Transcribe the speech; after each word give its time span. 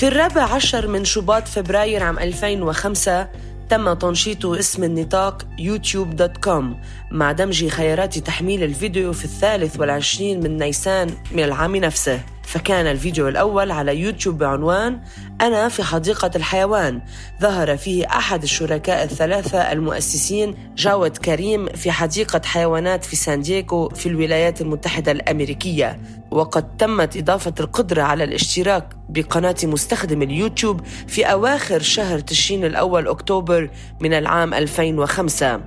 في 0.00 0.08
الرابع 0.08 0.42
عشر 0.42 0.86
من 0.86 1.04
شباط 1.04 1.48
فبراير 1.48 2.02
عام 2.02 2.18
2005 2.18 3.28
تم 3.68 3.92
تنشيط 3.92 4.46
اسم 4.46 4.84
النطاق 4.84 5.46
YouTube 5.58 6.16
dot 6.16 6.36
com 6.36 6.80
مع 7.10 7.32
دمج 7.32 7.68
خيارات 7.68 8.18
تحميل 8.18 8.62
الفيديو 8.62 9.12
في 9.12 9.24
الثالث 9.24 9.80
والعشرين 9.80 10.42
من 10.42 10.56
نيسان 10.56 11.10
من 11.32 11.44
العام 11.44 11.76
نفسه. 11.76 12.20
فكان 12.50 12.86
الفيديو 12.86 13.28
الأول 13.28 13.70
على 13.70 13.96
يوتيوب 13.96 14.38
بعنوان 14.38 15.00
أنا 15.40 15.68
في 15.68 15.82
حديقة 15.82 16.30
الحيوان. 16.36 17.00
ظهر 17.40 17.76
فيه 17.76 18.06
أحد 18.06 18.42
الشركاء 18.42 19.04
الثلاثة 19.04 19.72
المؤسسين 19.72 20.54
جاود 20.76 21.16
كريم 21.16 21.66
في 21.66 21.90
حديقة 21.90 22.40
حيوانات 22.44 23.04
في 23.04 23.16
سان 23.16 23.42
دييغو 23.42 23.88
في 23.88 24.08
الولايات 24.08 24.60
المتحدة 24.60 25.12
الأمريكية. 25.12 26.00
وقد 26.30 26.76
تمت 26.76 27.16
إضافة 27.16 27.54
القدرة 27.60 28.02
على 28.02 28.24
الاشتراك 28.24 28.88
بقناة 29.08 29.56
مستخدم 29.64 30.22
اليوتيوب 30.22 30.80
في 31.06 31.24
أواخر 31.24 31.80
شهر 31.82 32.18
تشرين 32.18 32.64
الأول 32.64 33.08
أكتوبر 33.08 33.70
من 34.00 34.12
العام 34.12 34.54
2005 34.54 35.60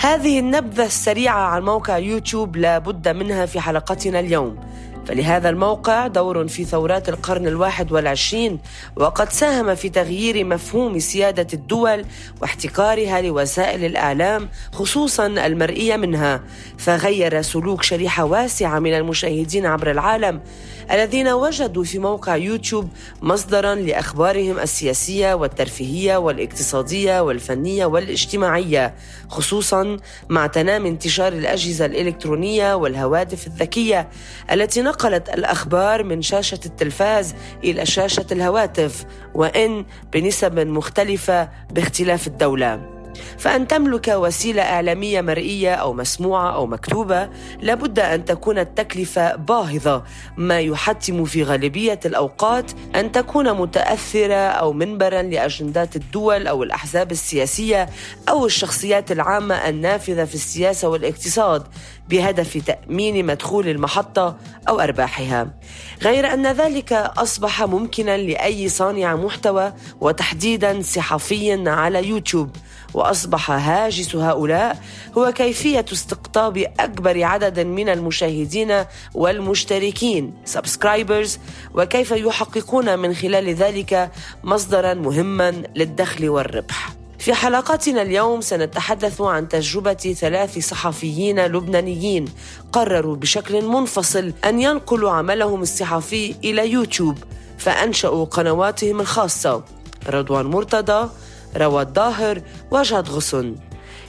هذه 0.00 0.38
النبذة 0.38 0.84
السريعة 0.84 1.40
عن 1.40 1.62
موقع 1.62 1.98
يوتيوب 1.98 2.56
لا 2.56 2.78
بد 2.78 3.08
منها 3.08 3.46
في 3.46 3.60
حلقتنا 3.60 4.20
اليوم. 4.20 4.56
فلهذا 5.06 5.48
الموقع 5.48 6.06
دور 6.06 6.48
في 6.48 6.64
ثورات 6.64 7.08
القرن 7.08 7.46
الواحد 7.46 7.92
والعشرين 7.92 8.58
وقد 8.96 9.32
ساهم 9.32 9.74
في 9.74 9.88
تغيير 9.88 10.44
مفهوم 10.44 10.98
سيادة 10.98 11.46
الدول 11.52 12.04
واحتكارها 12.40 13.20
لوسائل 13.20 13.84
الإعلام 13.84 14.48
خصوصا 14.72 15.26
المرئية 15.26 15.96
منها. 15.96 16.42
فغير 16.78 17.42
سلوك 17.42 17.82
شريحة 17.82 18.24
واسعة 18.24 18.78
من 18.78 18.94
المشاهدين 18.94 19.66
عبر 19.66 19.90
العالم 19.90 20.40
الذين 20.90 21.28
وجدوا 21.28 21.84
في 21.84 21.98
موقع 21.98 22.36
يوتيوب 22.36 22.88
مصدرا 23.22 23.74
لأخبارهم 23.74 24.58
السياسية 24.58 25.34
والترفيهية 25.34 26.16
والاقتصادية 26.16 27.20
والفنية 27.20 27.86
والاجتماعية 27.86 28.94
خصوصا 29.28 29.96
مع 30.28 30.46
تنامي 30.46 30.88
انتشار 30.88 31.32
الأجهزة 31.32 31.86
الإلكترونية 31.86 32.74
والهواتف 32.74 33.46
الذكية 33.46 34.08
التي 34.52 34.82
نقلت 34.82 35.28
الأخبار 35.28 36.02
من 36.02 36.22
شاشة 36.22 36.60
التلفاز 36.66 37.34
إلى 37.64 37.86
شاشة 37.86 38.26
الهواتف 38.32 39.04
وإن 39.34 39.84
بنسب 40.12 40.58
مختلفة 40.58 41.48
باختلاف 41.70 42.26
الدولة. 42.26 42.95
فأن 43.38 43.68
تملك 43.68 44.08
وسيلة 44.08 44.62
إعلامية 44.62 45.20
مرئية 45.20 45.74
أو 45.74 45.92
مسموعة 45.92 46.54
أو 46.54 46.66
مكتوبة 46.66 47.28
لابد 47.60 47.98
أن 47.98 48.24
تكون 48.24 48.58
التكلفة 48.58 49.36
باهظة. 49.36 50.04
ما 50.36 50.60
يحتم 50.60 51.24
في 51.24 51.42
غالبية 51.42 52.00
الأوقات 52.04 52.70
أن 52.94 53.12
تكون 53.12 53.52
متأثرة 53.52 54.34
أو 54.34 54.72
منبرا 54.72 55.22
لأجندات 55.22 55.96
الدول 55.96 56.46
أو 56.46 56.62
الأحزاب 56.62 57.12
السياسية 57.12 57.88
أو 58.28 58.46
الشخصيات 58.46 59.12
العامة 59.12 59.54
النافذة 59.54 60.24
في 60.24 60.34
السياسة 60.34 60.88
والاقتصاد 60.88 61.66
بهدف 62.08 62.56
تأمين 62.66 63.26
مدخول 63.26 63.68
المحطة 63.68 64.36
أو 64.68 64.80
أرباحها. 64.80 65.50
غير 66.02 66.32
أن 66.32 66.46
ذلك 66.46 66.92
أصبح 66.92 67.62
ممكنا 67.62 68.16
لأي 68.16 68.68
صانع 68.68 69.16
محتوى 69.16 69.72
وتحديدا 70.00 70.82
صحفي 70.82 71.68
على 71.68 72.08
يوتيوب. 72.08 72.50
وأصبح 72.96 73.50
هاجس 73.50 74.16
هؤلاء 74.16 74.78
هو 75.18 75.32
كيفية 75.32 75.84
استقطاب 75.92 76.72
أكبر 76.80 77.24
عدد 77.24 77.60
من 77.60 77.88
المشاهدين 77.88 78.84
والمشتركين 79.14 80.34
subscribers 80.44 81.38
وكيف 81.74 82.10
يحققون 82.10 82.98
من 82.98 83.14
خلال 83.14 83.54
ذلك 83.54 84.10
مصدرا 84.44 84.94
مهما 84.94 85.50
للدخل 85.76 86.28
والربح. 86.28 86.92
في 87.18 87.34
حلقتنا 87.34 88.02
اليوم 88.02 88.40
سنتحدث 88.40 89.20
عن 89.20 89.48
تجربة 89.48 90.14
ثلاث 90.20 90.58
صحفيين 90.58 91.46
لبنانيين 91.46 92.24
قرروا 92.72 93.16
بشكل 93.16 93.64
منفصل 93.64 94.32
أن 94.44 94.60
ينقلوا 94.60 95.10
عملهم 95.10 95.62
الصحفي 95.62 96.34
إلى 96.44 96.70
يوتيوب 96.70 97.18
فأنشأوا 97.58 98.24
قنواتهم 98.24 99.00
الخاصة. 99.00 99.62
رضوان 100.08 100.46
مرتضى 100.46 101.10
رواد 101.56 101.94
ظاهر 101.94 102.42
وجهد 102.70 103.08
غصن. 103.08 103.54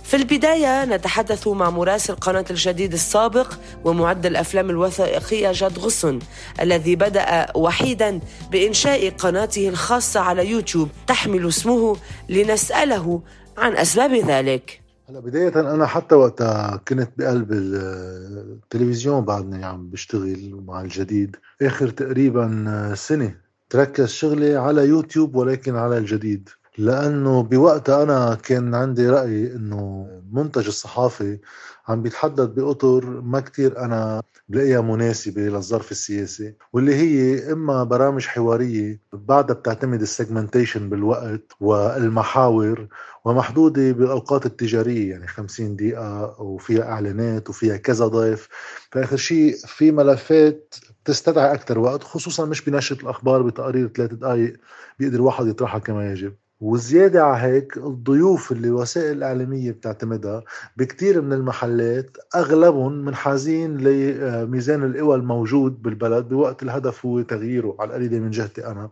في 0.03 0.15
البداية 0.15 0.85
نتحدث 0.85 1.47
مع 1.47 1.69
مراسل 1.69 2.15
قناة 2.15 2.45
الجديد 2.49 2.93
السابق 2.93 3.53
ومعد 3.83 4.25
الأفلام 4.25 4.69
الوثائقية 4.69 5.51
جاد 5.51 5.79
غصن 5.79 6.19
الذي 6.61 6.95
بدأ 6.95 7.47
وحيدا 7.55 8.19
بإنشاء 8.51 9.09
قناته 9.09 9.69
الخاصة 9.69 10.19
على 10.19 10.49
يوتيوب 10.49 10.89
تحمل 11.07 11.47
اسمه 11.47 11.97
لنسأله 12.29 13.21
عن 13.57 13.77
أسباب 13.77 14.13
ذلك. 14.13 14.81
هلا 15.09 15.19
بداية 15.19 15.59
أنا 15.59 15.85
حتى 15.85 16.15
وقتها 16.15 16.81
كنت 16.87 17.09
بقلب 17.17 17.51
التلفزيون 17.51 19.25
بعدني 19.25 19.65
عم 19.65 19.89
بشتغل 19.89 20.63
مع 20.67 20.81
الجديد. 20.81 21.35
آخر 21.61 21.89
تقريبا 21.89 22.93
سنة 22.95 23.35
تركز 23.69 24.07
شغلي 24.07 24.55
على 24.55 24.85
يوتيوب 24.85 25.35
ولكن 25.35 25.75
على 25.75 25.97
الجديد. 25.97 26.49
لأنه 26.77 27.43
بوقتها 27.43 28.03
أنا 28.03 28.35
كان 28.43 28.75
عندي 28.75 29.09
رأي 29.09 29.55
إنه 29.55 30.07
المنتج 30.11 30.67
الصحافي 30.67 31.39
عم 31.87 32.01
بيتحدد 32.01 32.55
بأطر 32.55 33.05
ما 33.21 33.39
كتير 33.39 33.79
أنا 33.79 34.21
بلاقيها 34.49 34.81
مناسبة 34.81 35.41
للظرف 35.41 35.91
السياسي 35.91 36.55
واللي 36.73 36.95
هي 36.95 37.51
إما 37.51 37.83
برامج 37.83 38.25
حوارية 38.25 38.99
بعدها 39.13 39.55
بتعتمد 39.55 40.01
ال 40.01 40.08
segmentation 40.08 40.89
بالوقت 40.89 41.51
والمحاور 41.59 42.87
ومحدودة 43.25 43.91
بالأوقات 43.91 44.45
التجارية 44.45 45.11
يعني 45.11 45.27
50 45.27 45.75
دقيقة 45.75 46.41
وفيها 46.41 46.83
إعلانات 46.83 47.49
وفيها 47.49 47.77
كذا 47.77 48.07
ضيف. 48.07 48.47
فآخر 48.91 49.17
شيء 49.17 49.55
في 49.65 49.91
ملفات 49.91 50.75
تستدعي 51.05 51.53
أكثر 51.53 51.79
وقت 51.79 52.03
خصوصا 52.03 52.45
مش 52.45 52.65
بنشرة 52.69 53.01
الأخبار 53.01 53.41
بتقارير 53.41 53.87
ثلاث 53.87 54.13
دقائق 54.13 54.57
بيقدر 54.99 55.15
الواحد 55.15 55.47
يطرحها 55.47 55.79
كما 55.79 56.11
يجب. 56.11 56.33
وزيادة 56.61 57.23
على 57.25 57.41
هيك 57.43 57.77
الضيوف 57.77 58.51
اللي 58.51 58.67
الوسائل 58.67 59.17
الإعلامية 59.17 59.71
بتعتمدها 59.71 60.43
بكتير 60.77 61.21
من 61.21 61.33
المحلات 61.33 62.17
أغلبهم 62.35 62.91
منحازين 63.05 63.77
لميزان 63.77 64.83
القوى 64.83 65.15
الموجود 65.15 65.81
بالبلد 65.81 66.27
بوقت 66.29 66.63
الهدف 66.63 67.05
هو 67.05 67.21
تغييره 67.21 67.75
على 67.79 67.87
القليلة 67.89 68.19
من 68.19 68.29
جهتي 68.29 68.67
أنا. 68.67 68.89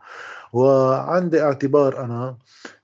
وعندي 0.54 1.42
اعتبار 1.42 2.06
أنا 2.06 2.38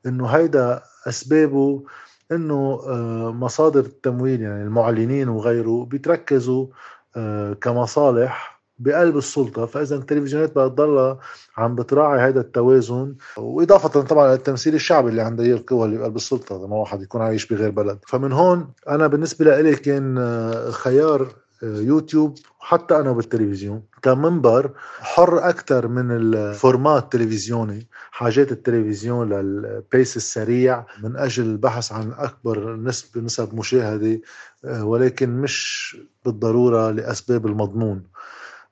إنه 0.05 0.27
هيدا 0.27 0.81
أسبابه 1.07 1.83
إنه 2.31 2.81
آه، 2.87 3.31
مصادر 3.31 3.79
التمويل 3.79 4.41
يعني 4.41 4.63
المعلنين 4.63 5.29
وغيره 5.29 5.85
بيتركزوا 5.85 6.67
آه، 7.15 7.53
كمصالح 7.53 8.50
بقلب 8.83 9.17
السلطة 9.17 9.65
فإذا 9.65 9.95
التلفزيونات 9.95 10.51
بدها 10.51 10.67
تضلها 10.67 11.19
عم 11.57 11.75
بتراعي 11.75 12.19
هذا 12.29 12.39
التوازن. 12.41 13.15
وإضافة 13.37 14.01
طبعا 14.01 14.31
للتمثيل 14.31 14.75
الشعبي 14.75 15.09
اللي 15.09 15.21
عند 15.21 15.41
هي 15.41 15.53
القوى 15.53 15.85
اللي 15.85 15.97
بقلب 15.97 16.15
السلطة 16.15 16.65
لما 16.65 16.75
واحد 16.75 17.01
يكون 17.01 17.21
عايش 17.21 17.45
بغير 17.45 17.69
بلد. 17.69 17.99
فمن 18.07 18.31
هون 18.31 18.71
أنا 18.89 19.07
بالنسبة 19.07 19.61
لي 19.61 19.75
كان 19.75 20.17
آه، 20.17 20.71
خيار 20.71 21.27
آه، 21.63 21.77
يوتيوب 21.77 22.37
حتى 22.59 22.95
أنا 22.95 23.11
بالتلفزيون 23.11 23.83
كمنبر 24.01 24.71
حر 24.99 25.49
أكثر 25.49 25.87
من 25.87 26.11
ال 26.11 26.24
format 26.24 27.03
التلفزيوني 27.03 27.87
حاجات 28.11 28.51
التلفزيون 28.51 29.33
لل 29.33 29.61
pace 29.61 30.17
السريع 30.17 30.85
من 31.03 31.17
أجل 31.17 31.43
البحث 31.43 31.91
عن 31.91 32.11
أكبر 32.17 32.75
نسبه 32.75 33.21
نسب 33.21 33.55
مشاهدة 33.55 34.21
آه، 34.65 34.85
ولكن 34.85 35.29
مش 35.29 35.97
بالضرورة 36.25 36.91
لأسباب 36.91 37.45
المضمون. 37.45 38.03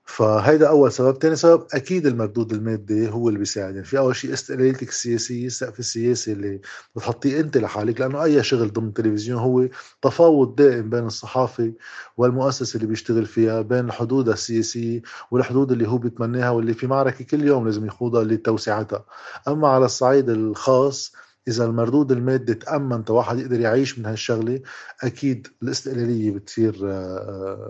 فهيدا 0.10 0.68
أول 0.70 0.92
سبب. 0.92 1.18
ثاني 1.18 1.36
سبب 1.36 1.66
أكيد 1.74 2.06
المردود 2.08 2.54
المادي 2.54 3.10
هو 3.10 3.28
اللي 3.28 3.40
بيساعد. 3.40 3.74
يعني 3.74 3.86
في 3.86 3.98
أول 3.98 4.16
شيء 4.16 4.34
استقلاليتك 4.34 4.90
السياسيه 4.90 5.48
السقف 5.48 5.80
السياسي 5.80 6.32
اللي 6.32 6.62
بتحطيه 6.96 7.40
أنت 7.40 7.58
لحالك 7.58 8.02
لأنه 8.02 8.24
أي 8.24 8.44
شغل 8.44 8.74
ضمن 8.74 8.88
التلفزيون 8.88 9.40
هو 9.40 9.68
تفاوض 10.02 10.56
دائم 10.56 10.90
بين 10.90 11.06
الصحافي 11.06 11.74
والمؤسسة 12.18 12.78
اللي 12.78 12.88
بيشتغل 12.88 13.26
فيها 13.26 13.62
بين 13.62 13.86
الحدود 13.86 14.30
السياسية 14.30 15.02
والحدود 15.32 15.72
اللي 15.72 15.88
هو 15.90 15.98
بيتمناها 15.98 16.50
واللي 16.50 16.74
في 16.74 16.88
معركة 16.88 17.26
كل 17.26 17.44
يوم 17.44 17.66
لازم 17.66 17.86
يخوضها 17.86 18.24
لتوسعتها. 18.24 19.06
أما 19.48 19.68
على 19.68 19.86
الصعيد 19.86 20.30
الخاص 20.30 21.14
إذا 21.50 21.66
المردود 21.66 22.12
المادي 22.12 22.54
تأمن 22.54 23.04
واحد 23.10 23.40
يقدر 23.40 23.60
يعيش 23.60 24.00
من 24.00 24.06
هالشغلة 24.06 24.60
أكيد 25.04 25.48
الاستقلالية 25.64 26.32
بتصير 26.32 26.76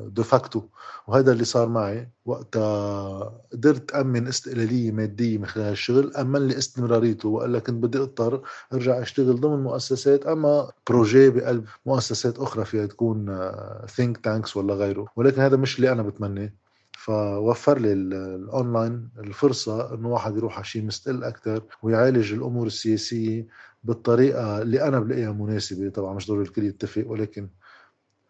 de 0.08 0.23
facto 0.23 0.62
وهذا 1.08 1.32
اللي 1.32 1.44
صار 1.46 1.70
معي 1.70 2.10
وقتها 2.26 3.34
قدرت 3.54 3.92
امن 3.92 4.28
استقلالية 4.28 4.92
مادية 4.92 5.38
من 5.38 5.46
خلال 5.46 5.72
الشغل 5.72 6.16
أمن 6.16 6.48
لي 6.48 6.58
استمراريته. 6.58 7.30
والا 7.30 7.60
كنت 7.60 7.84
بدي 7.84 7.98
أضطر 7.98 8.42
أرجع 8.74 9.02
أشتغل 9.02 9.40
ضمن 9.40 9.64
مؤسسات 9.64 10.26
أما 10.26 10.72
project 10.90 11.30
بقلب 11.30 11.66
مؤسسات 11.86 12.40
أخرى 12.40 12.66
فيها 12.66 12.86
تكون 12.86 13.50
think 13.88 14.18
tanks 14.18 14.58
ولا 14.58 14.74
غيره. 14.74 15.08
ولكن 15.16 15.42
هذا 15.42 15.58
مش 15.58 15.76
اللي 15.78 15.92
أنا 15.92 16.04
بتمناه 16.04 16.50
فوفر 16.98 17.80
لي 17.80 17.94
الاونلاين 17.94 19.10
الفرصة 19.20 19.94
إنه 19.94 20.10
واحد 20.10 20.38
يروح 20.38 20.56
على 20.56 20.66
شيء 20.66 20.84
مستقل 20.84 21.24
أكثر 21.24 21.64
ويعالج 21.84 22.34
الأمور 22.34 22.68
السياسية 22.68 23.48
بالطريقة 23.84 24.62
اللي 24.62 24.84
أنا 24.84 25.00
بلاقيها 25.00 25.32
مناسبة. 25.32 25.90
طبعا 25.90 26.14
مش 26.14 26.28
ضروري 26.28 26.44
الكل 26.44 26.64
يتفق 26.64 27.04
ولكن 27.08 27.50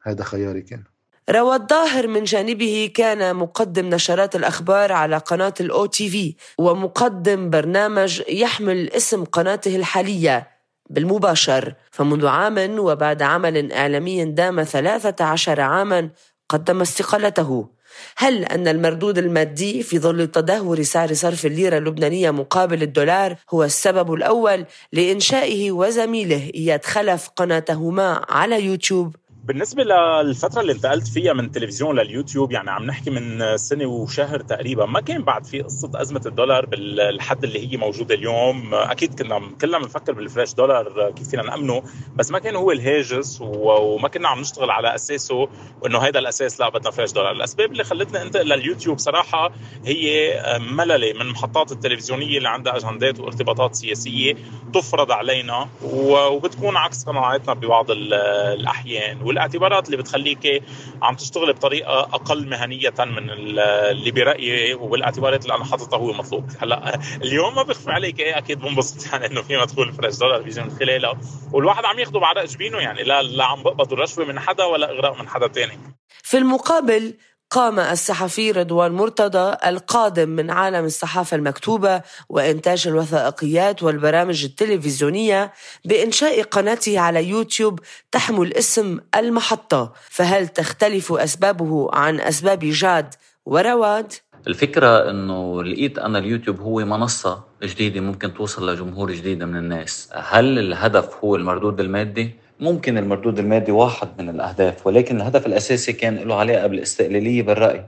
هذا 0.03 0.23
خياري 0.23 0.61
كان. 0.61 0.83
روى 1.29 1.55
الظاهر 1.55 2.07
من 2.07 2.23
جانبه 2.23 2.91
كان 2.95 3.35
مقدم 3.35 3.85
نشرات 3.89 4.35
الأخبار 4.35 4.91
على 4.91 5.17
قناة 5.17 5.53
الأو 5.59 5.85
تي 5.85 6.09
في 6.09 6.35
ومقدم 6.57 7.49
برنامج 7.49 8.21
يحمل 8.29 8.89
اسم 8.89 9.23
قناته 9.23 9.75
الحالية 9.75 10.47
بالمباشر. 10.89 11.75
فمنذ 11.91 12.27
عام 12.27 12.79
وبعد 12.79 13.21
عمل 13.21 13.73
إعلامي 13.73 14.25
دام 14.25 14.63
13 14.63 15.61
عاما 15.61 16.09
قدم 16.49 16.81
استقالته. 16.81 17.69
هل 18.17 18.45
أن 18.45 18.67
المردود 18.67 19.17
المادي 19.17 19.83
في 19.83 19.99
ظل 19.99 20.27
تدهور 20.27 20.83
سعر 20.83 21.13
صرف 21.13 21.45
الليرة 21.45 21.77
اللبنانية 21.77 22.31
مقابل 22.31 22.83
الدولار 22.83 23.35
هو 23.53 23.63
السبب 23.63 24.13
الأول 24.13 24.65
لإنشائه 24.93 25.71
وزميله 25.71 26.51
إياد 26.55 26.85
خلف 26.85 27.29
قناتهما 27.35 28.25
على 28.29 28.65
يوتيوب؟ 28.65 29.15
بالنسبة 29.49 29.83
للفترة 29.83 30.61
اللي 30.61 30.71
انتقلت 30.71 31.07
فيها 31.07 31.33
من 31.33 31.45
التلفزيون 31.45 31.99
لليوتيوب 31.99 32.51
يعني 32.51 32.71
عم 32.71 32.83
نحكي 32.85 33.09
من 33.09 33.57
سنة 33.57 33.85
وشهر 33.85 34.39
تقريبا 34.39 34.85
ما 34.85 34.99
كان 34.99 35.23
بعد 35.23 35.45
في 35.45 35.61
قصة 35.61 35.91
أزمة 35.95 36.21
الدولار 36.25 36.65
بالحد 36.65 37.43
اللي 37.43 37.71
هي 37.71 37.77
موجودة 37.77 38.15
اليوم. 38.15 38.73
أكيد 38.73 39.21
كنا 39.21 39.41
كلنا 39.61 39.79
بنفكر 39.79 40.13
بال 40.13 40.25
fresh 40.25 40.53
دولار 40.53 41.11
كيف 41.15 41.29
فينا 41.29 41.43
نأمنه 41.43 41.83
بس 42.15 42.31
ما 42.31 42.39
كان 42.39 42.55
هو 42.55 42.71
الهاجس 42.71 43.39
وما 43.41 44.07
كنا 44.07 44.27
عم 44.27 44.39
نشتغل 44.39 44.69
على 44.69 44.95
أساسه 44.95 45.47
وإنه 45.81 45.99
هذا 45.99 46.19
الأساس 46.19 46.59
لا 46.59 46.69
بدنا 46.69 46.91
fresh 46.91 47.11
دولار. 47.11 47.31
الأسباب 47.31 47.71
اللي 47.71 47.83
خلتني 47.83 48.21
أنتقل 48.21 48.47
لليوتيوب 48.47 48.97
صراحة 48.97 49.51
هي 49.85 50.33
مللة 50.71 51.13
من 51.13 51.21
المحطات 51.21 51.71
التلفزيونية 51.71 52.37
اللي 52.37 52.49
عندها 52.49 52.77
أجندات 52.77 53.19
وارتباطات 53.19 53.75
سياسية 53.75 54.35
تفرض 54.73 55.11
علينا 55.11 55.69
وبتكون 55.83 56.77
عكس 56.77 57.03
قناعاتنا 57.03 57.53
ببعض 57.53 57.85
الأحيان. 57.91 59.38
والاعتبارات 59.39 59.85
اللي 59.85 59.97
بتخليك 59.97 60.63
عم 61.01 61.15
تشتغل 61.15 61.53
بطريقة 61.53 61.99
أقل 61.99 62.47
مهنية 62.47 62.93
من 62.99 63.29
اللي 63.29 64.11
برأيي 64.11 64.73
والاعتبارات 64.73 65.43
اللي 65.43 65.55
أنا 65.55 65.65
حاططها 65.65 65.97
هو 65.97 66.13
مطلوب. 66.13 66.49
هلا 66.59 66.99
اليوم 67.23 67.55
ما 67.55 67.63
بخفي 67.63 67.91
عليك 67.91 68.19
إيه 68.19 68.37
أكيد 68.37 68.59
بنبسط 68.59 69.13
يعني 69.13 69.25
إنه 69.25 69.41
في 69.41 69.57
مدخول 69.57 69.93
فريش 69.93 70.17
دولار 70.17 70.41
بيجي 70.41 70.61
من 70.61 70.69
خلالها 70.69 71.19
والواحد 71.53 71.85
عم 71.85 71.99
ياخده 71.99 72.19
بعرق 72.19 72.45
جبينه 72.45 72.77
يعني 72.77 73.03
لا 73.03 73.21
لا 73.21 73.45
عم 73.45 73.63
بقبض 73.63 73.93
رشوه 73.93 74.25
من 74.25 74.39
حدا 74.39 74.63
ولا 74.63 74.91
إغراء 74.91 75.21
من 75.21 75.29
حدا 75.29 75.47
تاني. 75.47 75.79
في 76.23 76.37
المقابل 76.37 77.13
قام 77.49 77.79
الصحفي 77.79 78.51
رضوان 78.51 78.91
مرتضى 78.91 79.57
القادم 79.65 80.29
من 80.29 80.51
عالم 80.51 80.85
الصحافة 80.85 81.37
المكتوبة 81.37 82.01
وإنتاج 82.29 82.87
الوثائقيات 82.87 83.83
والبرامج 83.83 84.43
التلفزيونية 84.43 85.53
بإنشاء 85.85 86.41
قناته 86.41 86.99
على 86.99 87.29
يوتيوب 87.29 87.79
تحمل 88.11 88.53
اسم 88.53 88.99
المحطة 89.15 89.93
فهل 90.09 90.47
تختلف 90.47 91.13
أسبابه 91.13 91.89
عن 91.93 92.19
أسباب 92.19 92.59
جاد 92.59 93.15
ورواد؟ 93.45 94.13
الفكرة 94.47 95.09
إنه 95.09 95.63
لقيت 95.63 95.99
أنا 95.99 96.19
اليوتيوب 96.19 96.59
هو 96.59 96.79
منصة 96.79 97.43
جديدة 97.63 98.01
ممكن 98.01 98.33
توصل 98.33 98.69
لجمهور 98.69 99.11
جديد 99.11 99.43
من 99.43 99.55
الناس 99.55 100.09
هل 100.13 100.59
الهدف 100.59 101.23
هو 101.23 101.35
المردود 101.35 101.79
المادي؟ 101.79 102.35
ممكن 102.59 102.97
المردود 102.97 103.39
المادي 103.39 103.71
واحد 103.71 104.07
من 104.19 104.29
الأهداف 104.29 104.87
ولكن 104.87 105.17
الهدف 105.17 105.45
الأساسي 105.45 105.93
كان 105.93 106.15
له 106.15 106.35
علاقة 106.35 106.67
بالاستقلالية 106.67 107.41
بالرأي 107.41 107.85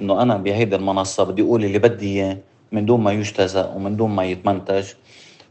إنه 0.00 0.22
أنا 0.22 0.36
بهيدي 0.36 0.76
المنصة 0.76 1.24
بدي 1.24 1.42
أقول 1.42 1.64
اللي 1.64 1.78
بدي 1.78 2.06
إياه 2.06 2.38
من 2.72 2.86
دون 2.86 3.00
ما 3.00 3.12
يجتزأ 3.12 3.72
ومن 3.76 3.96
دون 3.96 4.10
ما 4.10 4.24
يتمنتج 4.24 4.84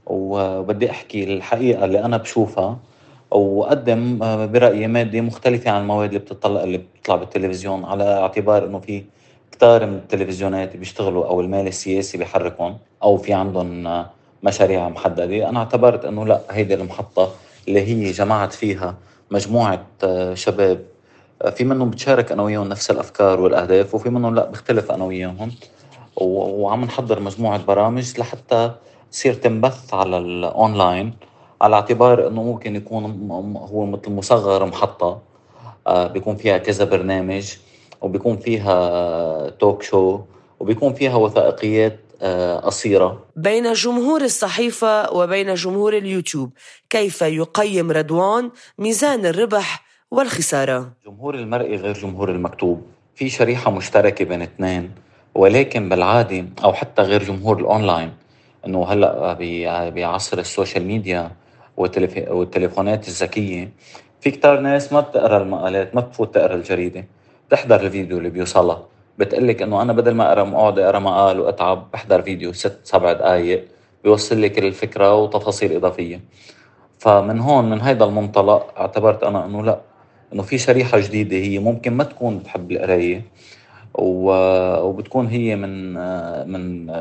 وبدي 0.05 0.91
أحكي 0.91 1.23
الحقيقة 1.23 1.85
اللي 1.85 2.05
أنا 2.05 2.17
بشوفها 2.17 2.77
وأقدم 3.31 4.17
برأيي 4.51 4.87
مادة 4.87 5.21
مختلفة 5.21 5.71
عن 5.71 5.81
المواد 5.81 6.07
اللي 6.07 6.19
بتطلع 6.19 6.63
اللي 6.63 6.77
بتطلع 6.77 7.15
بالتلفزيون 7.15 7.85
على 7.85 8.03
اعتبار 8.03 8.65
إنه 8.65 8.79
في 8.79 9.03
كتار 9.51 9.85
من 9.85 9.95
التلفزيونات 9.95 10.77
بيشتغلوا 10.77 11.25
أو 11.25 11.41
المال 11.41 11.67
السياسي 11.67 12.17
بيحركهم 12.17 12.77
أو 13.03 13.17
في 13.17 13.33
عندهم 13.33 14.03
مشاريع 14.43 14.89
محددة. 14.89 15.49
أنا 15.49 15.59
اعتبرت 15.59 16.05
إنه 16.05 16.25
لأ 16.25 16.41
هيدي 16.51 16.73
المحطة 16.73 17.31
اللي 17.67 17.81
هي 17.81 18.11
جمعت 18.11 18.53
فيها 18.53 18.95
مجموعة 19.31 19.85
آه، 20.03 20.33
شباب. 20.33 20.85
آه، 21.41 21.49
في 21.49 21.63
منهم 21.63 21.89
بتشارك 21.89 22.31
أنا 22.31 22.43
وياهم 22.43 22.69
نفس 22.69 22.91
الأفكار 22.91 23.41
والأهداف 23.41 23.95
وفي 23.95 24.09
منهم 24.09 24.35
لا 24.35 24.45
بختلف 24.45 24.91
أنا 24.91 25.05
وياهم 25.05 25.51
وعم 26.15 26.83
نحضر 26.85 27.19
مجموعة 27.19 27.65
برامج 27.65 28.19
لحتى 28.19 28.71
تصير 29.11 29.33
تنبث 29.33 29.93
على 29.93 30.17
الأونلاين 30.17 31.13
على 31.61 31.75
اعتبار 31.75 32.27
أنه 32.27 32.43
ممكن 32.43 32.75
يكون 32.75 33.31
هو 33.71 33.85
مثل 33.85 34.11
مصغر 34.11 34.65
محطة. 34.65 35.21
آه، 35.87 36.07
بيكون 36.07 36.35
فيها 36.35 36.57
كذا 36.57 36.85
برنامج 36.85 37.57
وبيكون 38.01 38.37
فيها 38.37 39.49
توك 39.49 39.81
شو 39.83 40.19
وبيكون 40.59 40.93
فيها 40.93 41.15
وثائقيات 41.15 41.99
قصيرة. 42.63 43.25
بين 43.35 43.73
جمهور 43.73 44.21
الصحيفة 44.21 45.13
وبين 45.13 45.53
جمهور 45.53 45.97
اليوتيوب 45.97 46.51
كيف 46.89 47.21
يقيم 47.21 47.91
رضوان 47.91 48.51
ميزان 48.77 49.25
الربح 49.25 49.85
والخسارة؟ 50.12 50.91
جمهور 51.06 51.35
المرئي 51.35 51.75
غير 51.75 51.94
جمهور 51.94 52.31
المكتوب. 52.31 52.81
في 53.15 53.29
شريحة 53.29 53.71
مشتركة 53.71 54.25
بين 54.25 54.41
اثنين 54.41 54.91
ولكن 55.35 55.89
بالعادة 55.89 56.45
أو 56.63 56.73
حتى 56.73 57.01
غير 57.01 57.23
جمهور 57.23 57.59
الأونلاين 57.59 58.13
أنه 58.65 58.85
هلأ 58.85 59.89
بعصر 59.89 60.38
ال 60.39 60.46
social 60.46 60.85
media 60.85 61.31
والتليفونات 61.77 63.07
الذكية 63.07 63.71
في 64.21 64.31
كتار 64.31 64.59
ناس 64.59 64.94
ما 64.94 65.00
بتقرأ 65.00 65.38
المقالات 65.38 65.95
ما 65.95 66.01
بتفوت 66.01 66.35
تقرأ 66.35 66.56
الجريدة. 66.56 67.06
بتحضر 67.47 67.81
الفيديو 67.81 68.18
اللي 68.18 68.29
بيوصلها. 68.29 68.88
بتقلك 69.21 69.62
إنه 69.62 69.81
أنا 69.81 69.94
بدل 69.94 70.13
ما 70.13 70.27
أقرأ 70.27 70.50
اقعد 70.50 70.79
أقرأ 70.79 71.00
مقال 71.00 71.39
وأتعب 71.39 71.91
بحضر 71.94 72.21
فيديو 72.21 72.53
ست 72.53 72.79
سبع 72.83 73.13
دقائق 73.13 73.63
بيوصل 74.03 74.41
لك 74.41 74.59
الفكرة 74.59 75.15
وتفاصيل 75.15 75.75
إضافية. 75.75 76.21
فمن 77.00 77.39
هون 77.39 77.69
من 77.69 77.81
هيدا 77.81 78.06
المنطلق 78.06 78.73
اعتبرت 78.79 79.23
أنا 79.23 79.45
إنه 79.45 79.63
لا 79.63 79.79
إنه 80.33 80.44
في 80.44 80.57
شريحة 80.57 81.00
جديدة 81.00 81.38
هي 81.38 81.59
ممكن 81.59 81.94
ما 81.94 82.03
تكون 82.03 82.38
بتحب 82.38 82.71
القراية 82.71 83.21
وبتكون 83.94 85.27
هي 85.27 85.56
من 85.56 85.94
من 86.51 86.91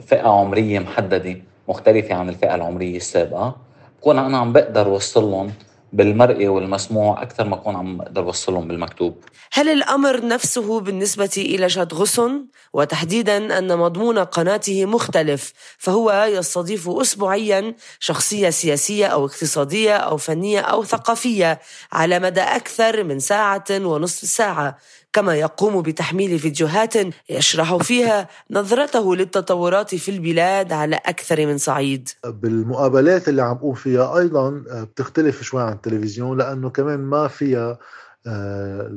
فئة 0.00 0.28
عمرية 0.28 0.78
محددة 0.78 1.36
مختلفة 1.68 2.14
عن 2.14 2.28
الفئة 2.28 2.54
العمرية 2.54 2.96
السابقة. 2.96 3.56
بكون 4.00 4.18
أنا 4.18 4.38
عم 4.38 4.52
بقدر 4.52 4.86
أوصل 4.86 5.30
لهم 5.30 5.50
بالمرئي 5.94 6.48
والمسموع 6.48 7.22
أكثر 7.22 7.44
ما 7.44 7.54
أكون 7.54 7.76
عم 7.76 8.00
أقدر 8.00 8.22
أوصلهم 8.22 8.68
بالمكتوب. 8.68 9.24
هل 9.52 9.68
الأمر 9.68 10.26
نفسه 10.26 10.80
بالنسبة 10.80 11.30
إلى 11.36 11.66
جاد 11.66 11.94
غصن 11.94 12.46
وتحديدا 12.72 13.58
أن 13.58 13.78
مضمون 13.78 14.18
قناته 14.18 14.84
مختلف 14.84 15.52
فهو 15.78 16.28
يستضيف 16.30 16.88
أسبوعيا 16.88 17.74
شخصية 18.00 18.50
سياسية 18.50 19.06
أو 19.06 19.26
اقتصادية 19.26 19.96
أو 19.96 20.16
فنية 20.16 20.60
أو 20.60 20.84
ثقافية 20.84 21.60
على 21.92 22.18
مدى 22.18 22.40
أكثر 22.40 23.04
من 23.04 23.18
ساعة 23.18 23.64
ونصف 23.70 24.28
ساعة. 24.28 24.78
كما 25.14 25.34
يقوم 25.34 25.82
بتحميل 25.82 26.38
فيديوهات 26.38 26.94
يشرح 27.30 27.76
فيها 27.76 28.28
نظرته 28.50 29.16
للتطورات 29.16 29.94
في 29.94 30.10
البلاد 30.10 30.72
على 30.72 30.96
أكثر 30.96 31.46
من 31.46 31.58
صعيد. 31.58 32.08
بالمقابلات 32.24 33.28
اللي 33.28 33.42
عم 33.42 33.54
قوم 33.54 33.74
فيها 33.74 34.18
أيضا 34.18 34.64
آه، 34.70 34.84
بتختلف 34.84 35.42
شوي 35.42 35.62
عن 35.62 35.72
التلفزيون 35.72 36.38
لأنه 36.38 36.70
كمان 36.70 37.00
ما 37.00 37.28
فيها 37.28 37.78
آه، 38.26 38.88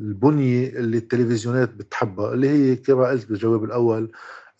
البنية 0.00 0.68
اللي 0.68 0.96
التلفزيونات 0.96 1.74
بتحبها 1.74 2.32
اللي 2.32 2.48
هي 2.48 2.76
كما 2.76 3.08
قلت 3.08 3.28
بالجواب 3.28 3.64
الأول 3.64 4.10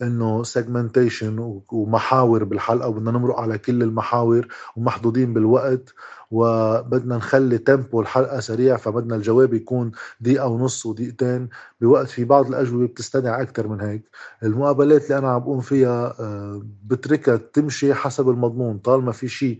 إنه 0.03 0.43
segmentation 0.43 1.61
ومحاور 1.73 2.45
بالحلقة 2.45 2.89
وبدنا 2.89 3.11
نمرق 3.11 3.41
على 3.41 3.59
كل 3.59 3.83
المحاور 3.83 4.49
ومحدودين 4.77 5.35
بالوقت 5.35 5.95
وبدنا 6.31 7.17
نخلي 7.17 7.59
tempo 7.59 8.01
الحلقة 8.01 8.41
سريع 8.41 8.77
فبدنا 8.77 9.17
الجواب 9.17 9.55
يكون 9.55 9.93
دقيقة 10.21 10.47
ونص 10.47 10.87
ودقيقتين. 10.87 11.49
بوقت 11.81 12.09
في 12.09 12.25
بعض 12.25 12.47
الأجوبة 12.47 12.87
بتستدعي 12.87 13.43
أكثر 13.43 13.69
من 13.69 13.81
هيك. 13.81 14.03
المقابلات 14.43 15.05
اللي 15.05 15.19
أنا 15.19 15.31
عم 15.31 15.41
بقوم 15.41 15.61
فيها 15.61 16.15
آه، 16.21 16.63
بتركها 16.87 17.37
تمشي 17.37 17.95
حسب 17.95 18.29
المضمون. 18.29 18.79
طالما 18.79 19.13
في 19.13 19.29
شيء 19.29 19.59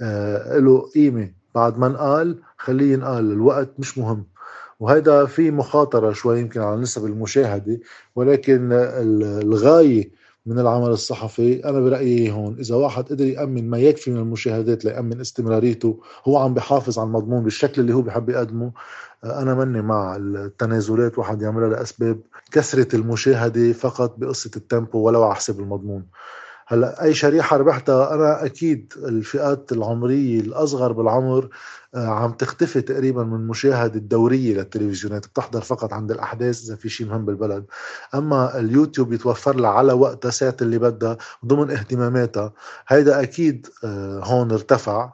آه، 0.00 0.58
له 0.58 0.90
قيمة 0.94 1.30
بعد 1.54 1.78
ما 1.78 1.86
انقال 1.86 2.42
خليه 2.58 2.92
ينقال. 2.92 3.32
الوقت 3.32 3.70
مش 3.78 3.98
مهم. 3.98 4.24
وهذا 4.80 5.26
في 5.26 5.50
مخاطرة 5.50 6.12
شوي 6.12 6.40
يمكن 6.40 6.60
على 6.60 6.80
نسب 6.80 7.04
المشاهدة 7.06 7.80
ولكن 8.16 8.68
الغاية 9.42 10.10
من 10.46 10.58
العمل 10.58 10.88
الصحفي 10.88 11.64
أنا 11.64 11.80
برأيي 11.80 12.32
هون 12.32 12.58
إذا 12.58 12.74
واحد 12.74 13.04
قدر 13.04 13.24
يأمن 13.26 13.70
ما 13.70 13.78
يكفي 13.78 14.10
من 14.10 14.16
المشاهدات 14.16 14.84
ليأمن 14.84 15.20
استمراريته 15.20 16.00
هو 16.24 16.38
عم 16.38 16.54
بحافظ 16.54 16.98
على 16.98 17.06
المضمون 17.06 17.42
بالشكل 17.44 17.80
اللي 17.80 17.94
هو 17.94 18.02
بحب 18.02 18.28
يقدمه 18.28 18.72
أنا 19.24 19.54
مني 19.54 19.82
مع 19.82 20.16
التنازلات 20.16 21.18
واحد 21.18 21.42
يعملها 21.42 21.68
لأسباب 21.68 22.20
كثرة 22.52 22.96
المشاهدة 22.96 23.72
فقط 23.72 24.18
بقصة 24.18 24.50
التيمبو 24.56 24.98
ولو 24.98 25.24
على 25.24 25.34
حساب 25.34 25.60
المضمون. 25.60 26.06
هلا 26.70 27.02
أي 27.04 27.14
شريحة 27.14 27.56
ربحتها 27.56 28.14
أنا 28.14 28.44
أكيد 28.44 28.92
الفئات 28.96 29.72
العمرية 29.72 30.40
الأصغر 30.40 30.92
بالعمر 30.92 31.48
آه، 31.94 32.06
عم 32.06 32.32
تختفي 32.32 32.80
تقريبا 32.80 33.24
من 33.24 33.46
مشاهدة 33.46 33.94
الدورية 33.94 34.54
للتلفزيونات 34.54 35.26
بتحضر 35.26 35.60
فقط 35.60 35.92
عند 35.92 36.10
الأحداث 36.10 36.64
إذا 36.64 36.76
في 36.76 36.88
شيء 36.88 37.06
مهم 37.06 37.24
بالبلد. 37.24 37.64
أما 38.14 38.58
اليوتيوب 38.58 39.12
يتوفر 39.12 39.56
لها 39.56 39.70
على 39.70 39.92
وقتها 39.92 40.30
ساعة 40.30 40.56
اللي 40.62 40.78
بدها 40.78 41.16
ضمن 41.46 41.70
اهتماماتها. 41.70 42.52
هيدا 42.88 43.22
أكيد 43.22 43.66
آه، 43.84 44.20
هون 44.24 44.52
ارتفع. 44.52 45.12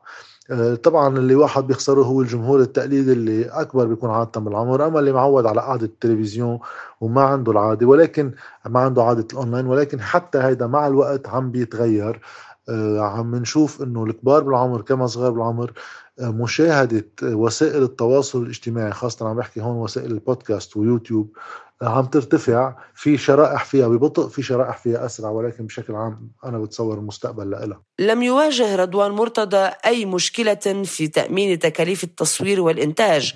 طبعا 0.83 1.19
اللي 1.19 1.35
واحد 1.35 1.67
بيخسره 1.67 2.03
هو 2.03 2.21
الجمهور 2.21 2.61
التقليدي 2.61 3.13
اللي 3.13 3.45
أكبر 3.45 3.87
بيكون 3.87 4.11
عادة 4.11 4.41
بالعمر 4.41 4.87
أما 4.87 4.99
اللي 4.99 5.13
معود 5.13 5.47
على 5.47 5.61
قعده 5.61 5.87
التلفزيون 5.87 6.59
وما 7.01 7.23
عنده 7.23 7.53
العادة 7.53 7.87
ولكن 7.87 8.33
ما 8.67 8.81
عنده 8.81 9.03
عادة 9.03 9.27
الأونلاين 9.33 9.67
ولكن 9.67 10.01
حتى 10.01 10.39
هيدا 10.39 10.67
مع 10.67 10.87
الوقت 10.87 11.29
عم 11.29 11.51
بيتغير. 11.51 12.21
آه، 12.69 13.01
عم 13.01 13.35
نشوف 13.35 13.83
إنه 13.83 14.05
الكبار 14.05 14.43
بالعمر 14.43 14.81
كما 14.83 15.07
صغار 15.07 15.31
بالعمر 15.31 15.73
آه، 16.21 16.31
مشاهدة 16.31 17.07
وسائل 17.23 17.83
التواصل 17.83 18.43
الاجتماعي 18.43 18.93
خاصة 18.93 19.29
عم 19.29 19.37
بحكي 19.37 19.61
هون 19.61 19.77
وسائل 19.77 20.11
البودكاست 20.13 20.77
ويوتيوب 20.77 21.37
عم 21.83 22.05
ترتفع 22.05 22.75
في 22.95 23.19
شرائح 23.19 23.65
فيها 23.65 23.89
ببطء 23.89 24.29
في 24.29 24.43
شرائح 24.43 24.77
فيها 24.79 25.07
أسرع 25.07 25.31
ولكن 25.31 25.67
بشكل 25.67 25.95
عام 25.95 26.31
أنا 26.45 26.59
بتصور 26.59 26.99
المستقبل 26.99 27.51
لها 27.51 27.83
لم 27.99 28.23
يواجه 28.23 28.77
رضوان 28.77 29.11
مرتضى 29.11 29.71
أي 29.87 30.05
مشكلة 30.05 30.83
في 30.85 31.09
تأمين 31.09 31.59
تكاليف 31.59 32.05
التصوير 32.05 32.61
والإنتاج. 32.61 33.35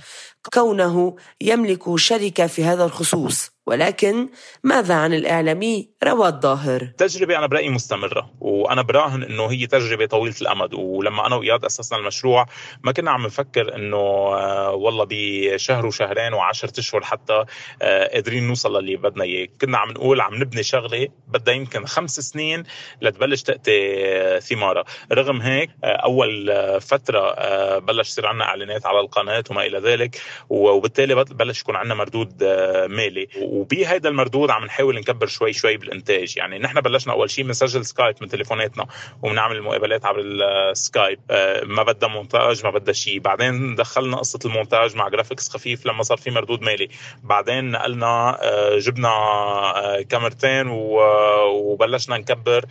كونه 0.55 1.17
يملك 1.41 1.97
شركة 1.97 2.47
في 2.47 2.65
هذا 2.65 2.85
الخصوص. 2.85 3.51
ولكن 3.67 4.29
ماذا 4.65 4.95
عن 4.95 5.15
الإعلامي 5.15 5.89
رواد 6.05 6.41
ظاهر؟ 6.43 6.85
تجربة 6.99 7.39
أنا 7.39 7.47
برأيي 7.47 7.71
مستمرة 7.71 8.31
وأنا 8.41 8.83
براهن 8.83 9.23
أنه 9.23 9.47
هي 9.47 9.67
تجربة 9.67 10.07
طويلة 10.07 10.35
الأمد. 10.41 10.75
ولما 10.75 11.27
أنا 11.27 11.37
وإياد 11.37 11.65
أسسنا 11.65 11.99
المشروع 11.99 12.47
ما 12.85 12.93
كنا 12.93 13.11
عم 13.11 13.27
نفكر 13.27 13.75
أنه 13.75 13.97
آه، 13.97 14.73
والله 14.73 15.07
بشهر 15.11 15.87
وشهرين 15.87 16.33
وعشرة 16.33 16.81
أشهر 16.81 17.01
حتى 17.03 17.45
آه، 17.83 18.15
قادرين 18.15 18.49
نوصل 18.49 18.83
للي 18.83 18.97
بدنا 18.97 19.25
إياه. 19.25 19.49
كنا 19.61 19.79
عم 19.79 19.91
نقول 19.91 20.21
عم 20.21 20.35
نبني 20.35 20.63
شغلة 20.63 21.09
بدها 21.29 21.55
يمكن 21.55 21.87
خمس 21.87 22.21
سنين 22.21 22.63
لتبلش 23.03 23.43
تأتي 23.43 24.07
آه، 24.07 24.39
ثمارة 24.39 24.85
رغم 25.13 25.41
هيك 25.41 25.71
أول 25.85 26.51
فترة 26.81 27.35
بلش 27.79 28.09
يصير 28.09 28.27
عنا 28.27 28.45
إعلانات 28.45 28.87
على 28.87 29.01
القناة 29.01 29.45
وما 29.51 29.67
إلى 29.67 29.79
ذلك. 29.79 30.21
وبالتالي 30.49 31.15
بلش 31.15 31.61
يكون 31.61 31.77
عندنا 31.77 31.95
مردود 31.95 32.45
مالي. 32.91 33.29
وبهيدا 33.43 34.09
المردود 34.09 34.51
عم 34.51 34.65
نحاول 34.65 34.95
نكبر 34.95 35.27
شوي 35.27 35.53
شوي 35.53 35.77
بالإنتاج. 35.77 36.37
يعني 36.37 36.59
نحن 36.59 36.81
بلشنا 36.81 37.13
أول 37.13 37.31
شيء 37.31 37.45
بنسجل 37.45 37.85
Skype 37.85 38.15
من 38.21 38.29
تليفوناتنا 38.29 38.87
وبنعمل 39.23 39.57
المقابلات 39.57 40.05
عبر 40.05 40.21
ال 40.21 40.37
Skype 40.37 41.19
آه، 41.31 41.65
ما 41.65 41.83
بدها 41.83 42.09
مونتاج 42.09 42.65
ما 42.65 42.71
بدها 42.71 42.95
شيء 42.95 43.21
بعدين 43.21 43.75
دخلنا 43.75 44.17
قصة 44.17 44.39
المونتاج 44.45 44.97
مع 44.97 45.09
graphics 45.09 45.49
خفيف 45.49 45.87
لما 45.87 46.03
صار 46.03 46.19
في 46.19 46.31
مردود 46.31 46.63
مالي. 46.63 46.89
بعدين 47.23 47.71
نقلنا 47.71 48.39
آه، 48.43 48.79
جبنا 48.79 49.09
آه، 49.09 50.03
كاميرتين 50.03 50.67
وبلشنا 50.69 52.17
نكبر 52.17 52.65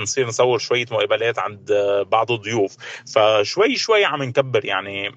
نصير 0.00 0.26
نصور 0.26 0.58
شوية 0.58 0.86
مقابلات 0.90 1.38
عند 1.38 1.72
بعض 2.10 2.32
الضيوف. 2.32 2.76
فشوي 3.14 3.76
شوي 3.76 4.04
عم 4.04 4.22
نكبر. 4.22 4.64
يعني 4.64 5.10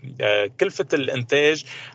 كلفة 0.59 0.87
الإنتاج 0.93 1.46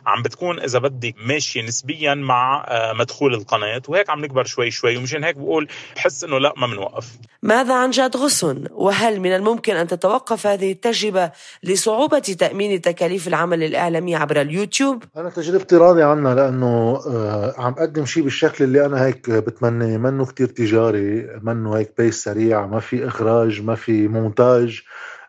عم 0.05 0.21
بتكون 0.23 0.59
إذا 0.59 0.79
بدك 0.79 1.15
ماشيه 1.25 1.61
نسبيا 1.61 2.13
مع 2.13 2.65
مدخول 2.99 3.33
القناة 3.33 3.81
وهيك 3.87 4.09
عم 4.09 4.25
نكبر 4.25 4.43
شوي 4.43 4.71
شوي 4.71 4.97
ومشان 4.97 5.23
هيك 5.23 5.35
بقول 5.35 5.67
بحس 5.95 6.23
إنه 6.23 6.39
لا 6.39 6.53
ما 6.57 6.67
بنوقف 6.67 7.07
ماذا 7.43 7.73
عن 7.73 7.89
جاد 7.89 8.17
غصن؟ 8.17 8.63
وهل 8.71 9.19
من 9.19 9.35
الممكن 9.35 9.75
أن 9.75 9.87
تتوقف 9.87 10.47
هذه 10.47 10.71
التجربة 10.71 11.31
لصعوبة 11.63 12.19
تأمين 12.19 12.81
تكاليف 12.81 13.27
العمل 13.27 13.63
الإعلامي 13.63 14.15
عبر 14.15 14.41
اليوتيوب؟ 14.41 15.03
أنا 15.17 15.29
تجربتي 15.29 15.75
راضي 15.75 16.03
عنها 16.03 16.35
لأنه 16.35 17.01
آه، 17.07 17.53
عم 17.57 17.75
أقدم 17.77 18.05
شيء 18.05 18.23
بالشكل 18.23 18.63
اللي 18.63 18.85
أنا 18.85 19.05
هيك 19.05 19.29
بتمناه 19.29 19.97
منه 19.97 20.25
كتير 20.25 20.47
تجاري 20.47 21.39
منه 21.41 21.77
هيك 21.77 21.93
بيس 21.97 22.23
سريع 22.23 22.65
ما 22.65 22.79
في 22.79 23.07
إخراج 23.07 23.61
ما 23.61 23.75
في 23.75 24.07
مونتاج 24.07 24.81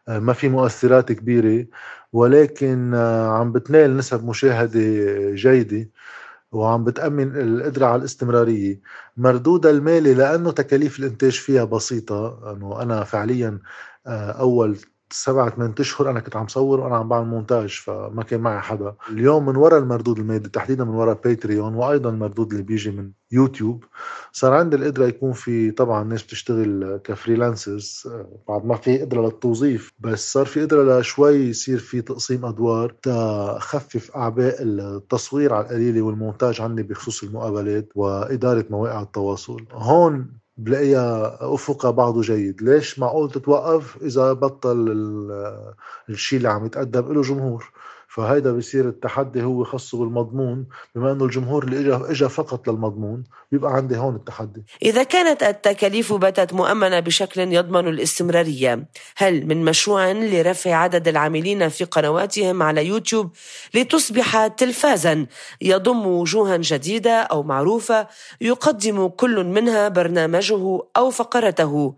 آه، 0.08 0.18
ما 0.18 0.32
في 0.32 0.48
مؤثرات 0.48 1.12
كبيرة. 1.12 1.66
ولكن 2.14 2.94
آه، 2.94 3.28
عم 3.38 3.52
بتنال 3.52 3.98
نسب 3.98 4.26
مشاهدة 4.26 4.80
جيدة 5.34 5.90
وعم 6.52 6.84
بتأمن 6.84 7.36
القدرة 7.36 7.86
على 7.86 7.96
الاستمرارية. 8.00 8.80
مردودها 9.16 9.70
المالي 9.72 10.14
لأنه 10.14 10.52
تكاليف 10.52 11.00
الإنتاج 11.00 11.32
فيها 11.32 11.64
بسيطة 11.64 12.52
أنه 12.52 12.82
أنا 12.82 13.04
فعليا 13.04 13.60
آه، 14.06 14.32
أول 14.32 14.78
سبعة 15.14 15.50
ثمان 15.50 15.74
أشهر 15.80 16.10
أنا 16.10 16.20
كنت 16.20 16.36
عم 16.36 16.46
صور 16.48 16.80
وأنا 16.80 16.96
عم 16.96 17.08
بعمل 17.08 17.26
مونتاج 17.28 17.68
فما 17.84 18.22
كان 18.22 18.40
معي 18.40 18.60
حدا. 18.60 18.94
اليوم 19.10 19.46
من 19.46 19.56
وراء 19.56 19.78
المردود 19.78 20.18
المادي 20.18 20.48
تحديدا 20.48 20.84
من 20.84 20.94
وراء 20.94 21.20
Patreon 21.24 21.74
وأيضا 21.74 22.10
المردود 22.10 22.50
اللي 22.52 22.62
بيجي 22.62 22.90
من 22.90 23.12
يوتيوب 23.32 23.84
صار 24.32 24.52
عندي 24.54 24.76
القدرة 24.76 25.06
يكون 25.06 25.32
في 25.32 25.70
طبعا 25.70 26.04
ناس 26.04 26.22
بتشتغل 26.22 27.00
ك 27.04 27.13
freelancers 27.13 28.08
بعد 28.48 28.64
ما 28.64 28.76
في 28.76 28.98
قدرة 28.98 29.22
للتوظيف 29.22 29.92
بس 29.98 30.32
صار 30.32 30.46
في 30.46 30.62
قدرة 30.62 31.00
لشوي 31.00 31.34
يصير 31.34 31.78
في 31.78 32.02
تقسيم 32.02 32.44
أدوار 32.44 32.90
تخفف 33.02 34.10
أعباء 34.16 34.56
التصوير 34.62 35.54
على 35.54 35.64
القليلة 35.66 36.02
والمونتاج 36.02 36.60
عندي 36.60 36.82
بخصوص 36.82 37.22
المقابلات 37.22 37.88
وإدارة 37.94 38.64
مواقع 38.70 39.02
التواصل. 39.02 39.66
هون 39.72 40.43
بلاقيها 40.56 41.38
افقها 41.54 41.90
بعضه 41.90 42.20
جيد. 42.22 42.62
ليش 42.62 42.98
معقول 42.98 43.30
تتوقف 43.30 44.02
إذا 44.02 44.32
بطل 44.32 44.76
الشيء 46.08 46.36
اللي 46.36 46.48
عم 46.48 46.66
يتقدم 46.66 47.12
له 47.12 47.22
جمهور؟ 47.22 47.72
فهيدا 48.14 48.52
بصير 48.52 48.88
التحدي 48.88 49.42
هو 49.42 49.64
خاصه 49.64 49.98
بالمضمون 49.98 50.66
بما 50.94 51.12
إنه 51.12 51.24
الجمهور 51.24 51.64
اللي 51.64 51.80
اجى 51.80 52.12
اجى 52.12 52.28
فقط 52.28 52.68
للمضمون 52.68 53.24
بيبقى 53.52 53.72
عندي 53.74 53.96
هون 53.96 54.14
التحدي. 54.16 54.62
إذا 54.82 55.02
كانت 55.02 55.42
التكاليف 55.42 56.12
باتت 56.12 56.52
مؤمنة 56.52 57.00
بشكل 57.00 57.40
يضمن 57.40 57.88
الاستمرارية 57.88 58.86
هل 59.16 59.46
من 59.46 59.64
مشروع 59.64 60.12
لرفع 60.12 60.74
عدد 60.74 61.08
العاملين 61.08 61.68
في 61.68 61.84
قنواتهم 61.84 62.62
على 62.62 62.86
يوتيوب 62.86 63.30
لتصبح 63.74 64.46
تلفازا 64.46 65.26
يضم 65.62 66.06
وجوها 66.06 66.56
جديدة 66.56 67.20
أو 67.20 67.42
معروفة 67.42 68.08
يقدم 68.40 69.08
كل 69.08 69.44
منها 69.44 69.88
برنامجه 69.88 70.78
أو 70.96 71.10
فقرته؟ 71.10 71.94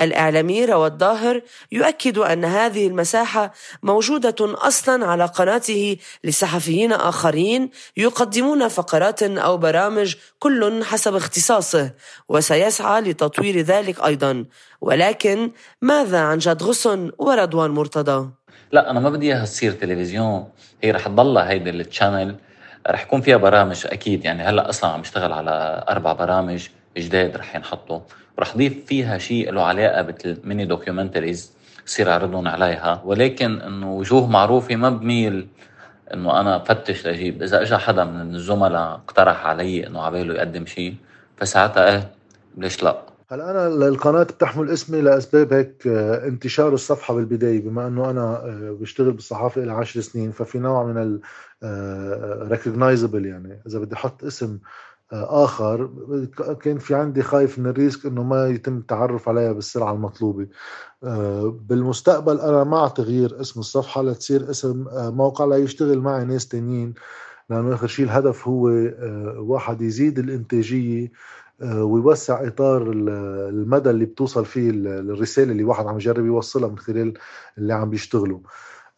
الإعلامي 0.00 0.64
روى 0.64 0.86
الظاهر 0.86 1.42
يؤكد 1.72 2.18
أن 2.18 2.44
هذه 2.44 2.86
المساحة 2.86 3.52
موجودة 3.82 4.36
أصلا 4.40 5.06
على 5.06 5.24
قناته 5.24 5.96
لصحفيين 6.24 6.92
آخرين 6.92 7.70
يقدمون 7.96 8.68
فقرات 8.68 9.22
أو 9.22 9.56
برامج 9.56 10.14
كل 10.38 10.84
حسب 10.84 11.14
اختصاصه 11.14 11.90
وسيسعى 12.28 13.00
لتطوير 13.00 13.60
ذلك 13.60 14.04
أيضا. 14.04 14.44
ولكن 14.80 15.50
ماذا 15.82 16.18
عن 16.18 16.38
جاد 16.38 16.62
غصن 16.62 17.10
ورضوان 17.18 17.70
مرتضى؟ 17.70 18.30
لا 18.72 18.90
أنا 18.90 19.00
ما 19.00 19.10
بدي 19.10 19.26
إياها 19.26 19.44
تصير 19.44 19.72
تلفزيون. 19.72 20.48
هي 20.82 20.90
رح 20.90 21.06
تضلها 21.06 21.50
هيدي 21.50 21.70
ال 21.70 21.78
channel 21.78 22.36
رح 22.90 23.02
يكون 23.02 23.20
فيها 23.20 23.36
برامج 23.36 23.86
أكيد. 23.86 24.24
يعني 24.24 24.42
هلأ 24.42 24.68
أصلا 24.68 24.90
عم 24.90 25.00
اشتغل 25.00 25.32
على 25.32 25.84
أربع 25.88 26.12
برامج. 26.12 26.68
جداد 26.96 27.36
رح 27.36 27.56
ينحطوا. 27.56 28.00
ورح 28.38 28.56
ضيف 28.56 28.86
فيها 28.86 29.18
شيء 29.18 29.52
له 29.52 29.62
علاقة 29.62 30.02
بال 30.02 30.23
mini 30.23 30.64
documentaries 30.64 31.52
يصير 31.86 32.10
اعرضهم 32.10 32.48
عليها. 32.48 33.02
ولكن 33.04 33.60
إنه 33.60 33.92
وجوه 33.92 34.26
معروفة 34.26 34.76
ما 34.76 34.90
بميل 34.90 35.48
إنه 36.14 36.40
أنا 36.40 36.58
فتش 36.58 37.06
لاجيب 37.06 37.42
إذا 37.42 37.62
اجى 37.62 37.76
حدا 37.76 38.04
من 38.04 38.34
الزملاء 38.34 38.94
اقترح 38.94 39.46
علي 39.46 39.86
إنه 39.86 40.02
عباله 40.02 40.34
يقدم 40.34 40.66
شيء 40.66 40.94
فساعتها 41.36 41.90
إيه 41.90 42.10
ليش 42.56 42.82
لا؟ 42.82 43.02
هلا 43.30 43.50
أنا 43.50 43.66
القناه 43.88 44.22
بتحمل 44.22 44.70
اسمي 44.70 45.00
لأسباب 45.00 45.52
هيك 45.52 45.86
آه، 45.86 46.26
انتشار 46.26 46.74
الصفحة 46.74 47.14
بالبداية. 47.14 47.60
بما 47.60 47.86
إنه 47.86 48.10
أنا 48.10 48.22
آه، 48.22 48.76
بشتغل 48.80 49.12
بالصحافة 49.12 49.62
إلى 49.62 49.72
عشر 49.72 50.00
سنين 50.00 50.30
ففي 50.30 50.58
نوع 50.58 50.84
من 50.84 51.02
ال 51.02 51.20
آه، 51.62 52.58
يعني. 53.14 53.62
إذا 53.66 53.78
بدي 53.78 53.94
أحط 53.94 54.24
اسم 54.24 54.58
آخر 55.12 55.90
كان 56.62 56.78
في 56.78 56.94
عندي 56.94 57.22
خايف 57.22 57.58
من 57.58 57.66
الريسك 57.66 58.06
إنه 58.06 58.22
ما 58.22 58.46
يتم 58.48 58.78
التعرف 58.78 59.28
عليها 59.28 59.52
بالسرعه 59.52 59.92
المطلوبة. 59.92 60.48
آه، 61.04 61.58
بالمستقبل 61.68 62.40
أنا 62.40 62.64
مع 62.64 62.88
تغيير 62.88 63.40
اسم 63.40 63.60
الصفحة 63.60 64.02
لتصير 64.02 64.50
اسم 64.50 64.88
آه، 64.88 65.10
موقع 65.10 65.44
ليشتغل 65.44 65.98
معي 65.98 66.24
ناس 66.24 66.48
تانيين 66.48 66.94
لأنه 67.50 67.74
آخر 67.74 67.86
شيء 67.86 68.04
الهدف 68.04 68.48
هو 68.48 68.68
آه، 68.68 69.34
واحد 69.38 69.82
يزيد 69.82 70.18
الإنتاجية 70.18 71.12
ويوسع 71.62 72.46
إطار 72.46 72.92
المدى 72.92 73.90
اللي 73.90 74.04
بتوصل 74.04 74.44
فيه 74.46 74.70
الرسالة 74.70 75.52
اللي 75.52 75.64
واحد 75.64 75.86
عم 75.86 75.96
يجرب 75.96 76.26
يوصلها 76.26 76.68
من 76.68 76.78
خلال 76.78 77.14
اللي 77.58 77.74
عم 77.74 77.90
بيشتغلوا. 77.90 78.40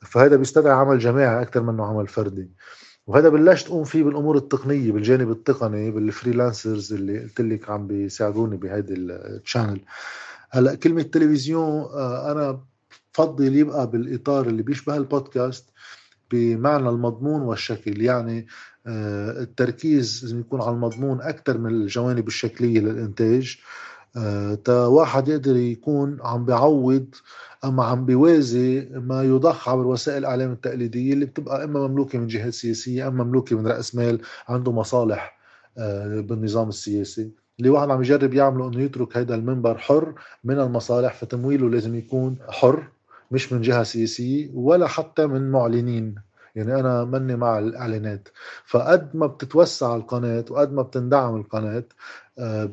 فهذا 0.00 0.37
بيستدعي 0.37 0.73
عمل 0.73 0.99
جماعي 0.99 1.43
أكثر 1.43 1.62
منه 1.62 1.87
عمل 1.87 2.07
فردي. 2.09 2.50
وهذا 3.11 3.29
بلشت 3.29 3.67
تقوم 3.67 3.85
فيه 3.85 4.02
بالأمور 4.02 4.37
التقنية 4.37 4.93
بالجانب 4.93 5.31
التقني 5.31 5.90
بال 5.91 6.06
freelancers 6.06 6.93
اللي 6.93 7.19
قلت 7.21 7.40
لك 7.40 7.71
عم 7.71 7.87
بيساعدوني 7.87 8.57
بهيدي 8.57 8.95
ال 8.95 9.05
channel 9.05 9.81
هلأ 10.50 10.75
كلمة 10.75 11.02
تلفزيون 11.02 11.69
آه، 11.69 12.33
أنا 12.33 12.61
بفضل 13.14 13.57
يبقى 13.57 13.90
بالإطار 13.90 14.47
اللي 14.47 14.62
بيشبه 14.62 14.97
البودكاست 14.97 15.69
بمعنى 16.31 16.88
المضمون 16.88 17.43
والشكل. 17.43 18.02
يعني 18.02 18.47
آه، 18.87 19.43
التركيز 19.43 20.35
يكون 20.38 20.62
على 20.62 20.71
المضمون 20.71 21.21
أكثر 21.21 21.59
من 21.59 21.71
الجوانب 21.71 22.29
الشكلية 22.29 22.81
للإنتاج. 22.81 23.59
تا 24.64 24.87
واحد 24.87 25.29
يقدر 25.29 25.57
يكون 25.57 26.19
عم 26.23 26.45
بيعوض 26.45 27.07
أما 27.64 27.85
عم 27.85 28.07
بيوازي 28.07 28.88
ما 28.93 29.23
يضخ 29.23 29.69
عبر 29.69 29.87
وسائل 29.87 30.19
الإعلام 30.19 30.52
التقليدية 30.52 31.12
اللي 31.12 31.25
بتبقى 31.26 31.64
إما 31.64 31.87
مملوكة 31.88 32.19
من 32.19 32.26
جهات 32.26 32.55
سياسية 32.55 33.09
إما 33.09 33.25
مملوكة 33.25 33.57
من 33.59 33.67
رأس 33.67 33.95
مال 33.95 34.21
عنده 34.49 34.73
مصالح 34.73 35.38
آه، 35.79 36.21
بالنظام 36.21 36.69
السياسي. 36.69 37.31
اللي 37.59 37.71
واحد 37.71 37.90
عم 37.90 38.00
يجرب 38.00 38.35
يعمله 38.35 38.69
إنه 38.69 38.81
يترك 38.81 39.17
هذا 39.17 39.35
المنبر 39.35 39.79
حر 39.79 40.14
من 40.45 40.61
المصالح 40.61 41.14
فتمويله 41.14 41.71
لازم 41.71 41.95
يكون 41.95 42.37
حر 42.49 42.88
مش 43.31 43.52
من 43.52 43.61
جهة 43.61 43.83
سياسية 43.83 44.50
ولا 44.55 44.87
حتى 44.87 45.26
من 45.26 45.50
معلنين. 45.50 46.14
يعني 46.55 46.81
أنا 46.81 47.05
مني 47.05 47.37
مع 47.37 47.59
الإعلانات. 47.59 48.29
فقد 48.67 49.17
ما 49.17 49.26
بتتوسع 49.26 49.97
القناة 49.97 50.45
وقد 50.50 50.73
ما 50.73 50.83
بتندعم 50.83 51.37
القناة 51.37 51.79
آه، 51.79 51.85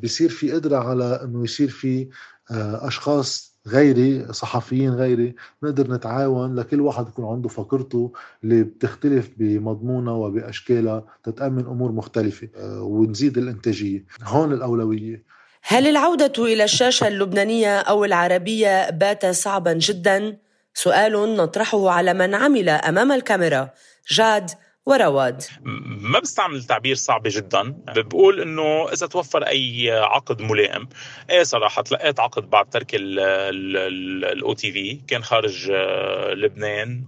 بصير 0.03 0.29
في 0.29 0.51
قدرة 0.51 0.77
على 0.77 1.21
إنه 1.23 1.43
يصير 1.43 1.69
في 1.69 2.07
آه، 2.51 2.87
أشخاص 2.87 3.57
غيري 3.67 4.33
صحفيين 4.33 4.93
غيري 4.93 5.35
نقدر 5.63 5.91
نتعاون 5.93 6.55
لكل 6.55 6.81
واحد 6.81 7.07
يكون 7.07 7.25
عنده 7.25 7.49
فكرته 7.49 8.13
اللي 8.43 8.63
بتختلف 8.63 9.29
بمضمونها 9.37 10.13
وبأشكالها 10.13 11.05
تتامن 11.23 11.65
أمور 11.65 11.91
مختلفة 11.91 12.49
آه، 12.55 12.81
ونزيد 12.81 13.37
الإنتاجية 13.37 14.05
هون 14.23 14.53
الأولوية 14.53 15.23
هل 15.61 15.87
العودة 15.87 16.33
إلى 16.37 16.63
الشاشة 16.63 17.07
اللبنانية 17.07 17.79
أو 17.79 18.05
العربية 18.05 18.89
بات 18.89 19.25
صعبا 19.25 19.73
جدا؟ 19.73 20.37
سؤال 20.73 21.35
نطرحه 21.35 21.89
على 21.89 22.13
من 22.13 22.35
عمل 22.35 22.69
أمام 22.69 23.11
الكاميرا 23.11 23.69
جاد 24.11 24.51
ورواد. 24.87 25.43
ما 26.01 26.19
بستعمل 26.19 26.63
تعبير 26.63 26.95
صعب 26.95 27.21
جدا. 27.25 27.75
بقول 27.87 28.41
إنه 28.41 28.89
إذا 28.93 29.07
توفر 29.07 29.43
أي 29.43 29.91
عقد 29.91 30.41
ملائم 30.41 30.87
إيه 31.29 31.43
صراحة 31.43 31.81
تلقيت 31.81 32.19
عقد 32.19 32.49
بعد 32.49 32.69
ترك 32.69 32.91
الاو 32.93 34.53
تي 34.53 34.71
في 34.71 34.95
كان 35.07 35.23
خارج 35.23 35.71
آه، 35.71 36.33
لبنان. 36.33 37.03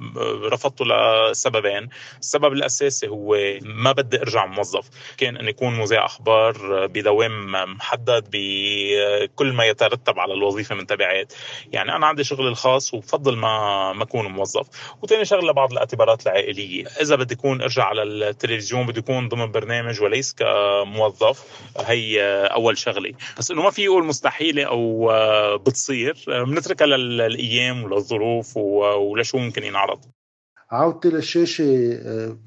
رفضته 0.52 0.86
لسببين. 0.86 1.90
السبب 2.20 2.54
الأساسي 2.54 3.08
هو 3.08 3.38
ما 3.62 3.92
بدي 3.92 4.22
أرجع 4.22 4.46
موظف. 4.46 4.90
كان 5.18 5.38
إني 5.38 5.50
أكون 5.50 5.80
مذيع 5.80 6.06
أخبار 6.06 6.86
بدوام 6.88 7.52
محدد 7.52 8.28
بكل 8.32 9.54
ما 9.54 9.66
يترتب 9.66 10.20
على 10.20 10.34
الوظيفة 10.34 10.76
من 10.76 10.88
تبعات. 10.88 11.34
يعني 11.72 11.96
أنا 11.96 12.08
عندي 12.08 12.24
شغل 12.24 12.48
الخاص 12.48 12.94
وبفضل 12.94 13.36
ما 13.36 13.94
ما 13.94 14.04
أكون 14.04 14.26
موظف. 14.26 14.68
وثاني 15.02 15.26
شغلة 15.26 15.54
بعض 15.54 15.72
الاعتبارات 15.72 16.28
العائلية. 16.28 16.86
إذا 17.02 17.16
بدي 17.16 17.34
أكون 17.34 17.69
ارجع 17.70 17.84
على 17.84 18.04
التلفزيون 18.04 18.86
بده 18.86 19.00
يكون 19.00 19.30
ضمن 19.30 19.52
برنامج 19.52 20.02
وليس 20.02 20.34
كموظف. 20.34 21.46
هي 21.78 22.24
أول 22.46 22.78
شغلة. 22.78 23.14
بس 23.38 23.52
إنه 23.52 23.64
ما 23.64 23.70
في 23.70 23.84
يقول 23.84 24.06
مستحيلة 24.06 24.64
أو 24.64 25.12
بتصير. 25.58 26.18
بنتركها 26.28 26.88
للأيام 26.88 27.84
وللظروف 27.84 28.58
ولشو 28.58 29.38
ممكن 29.38 29.64
ينعرض. 29.64 30.00
عودتي 30.72 31.10
للشاشة 31.10 32.00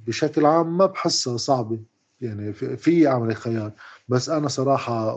بشكل 0.07 0.47
عام 0.47 0.79
ما 0.79 0.87
بحسها 0.87 1.37
صعبة. 1.37 1.79
يعني 2.21 2.53
في 2.53 3.09
اعمل 3.09 3.37
خيار. 3.37 3.73
بس 4.09 4.29
أنا 4.29 4.49
صراحة 4.49 5.15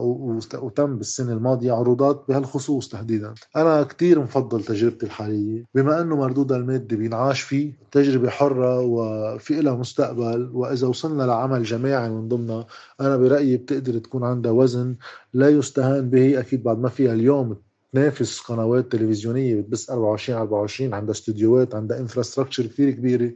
وتم 0.53 0.97
بالسنة 0.97 1.33
الماضية 1.33 1.73
عروضات 1.73 2.25
بهالخصوص 2.27 2.89
تحديدا. 2.89 3.33
أنا 3.55 3.83
كثير 3.83 4.19
مفضل 4.19 4.63
تجربتي 4.63 5.05
الحالية. 5.05 5.65
بما 5.75 6.01
إنه 6.01 6.15
مردودها 6.15 6.57
المادي 6.57 6.95
بينعاش 6.95 7.41
فيه 7.41 7.73
تجربة 7.91 8.29
حرة 8.29 8.79
وفي 8.79 9.61
لها 9.61 9.75
مستقبل 9.75 10.49
وإذا 10.53 10.87
وصلنا 10.87 11.23
لعمل 11.23 11.63
جماعي 11.63 12.09
من 12.09 12.27
ضمنها 12.27 12.67
أنا 13.01 13.17
برأيي 13.17 13.57
بتقدر 13.57 13.97
تكون 13.97 14.23
عندها 14.23 14.51
وزن 14.51 14.95
لا 15.33 15.49
يستهان 15.49 16.09
به. 16.09 16.39
أكيد 16.39 16.63
بعد 16.63 16.79
ما 16.79 16.89
فيها 16.89 17.13
اليوم 17.13 17.57
تنافس 17.93 18.39
قنوات 18.39 18.91
تلفزيونية 18.91 19.61
بتبث 19.61 19.89
24 19.89 20.39
24 20.39 20.93
عندها 20.93 21.11
استوديوهات 21.11 21.75
عندها 21.75 21.99
infrastructure 21.99 22.65
كثير 22.65 22.91
كبيرة. 22.91 23.31